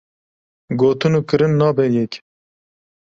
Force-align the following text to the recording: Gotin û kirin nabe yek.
Gotin 0.79 1.13
û 1.19 1.21
kirin 1.29 1.53
nabe 1.59 1.85
yek. 1.97 2.13